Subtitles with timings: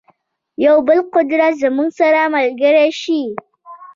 [0.65, 3.21] یو بل قدرت زموږ سره ملګری شي.